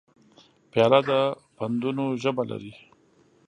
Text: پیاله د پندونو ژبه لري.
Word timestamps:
پیاله 0.71 0.99
د 1.09 1.09
پندونو 1.55 2.05
ژبه 2.21 2.43
لري. 2.51 2.73